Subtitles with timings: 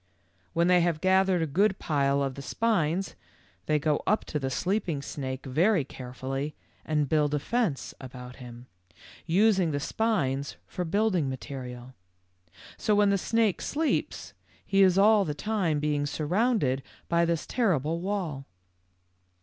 [0.55, 3.13] "When they have gathered a good pile of the spines,
[3.67, 8.65] they go up to the sleeping snake very carefully and build a fence about him,
[9.27, 11.93] using the spines for building material.
[12.77, 14.33] So while the snake sleeps,
[14.65, 18.47] he is all the time being surrounded by this terrible wall.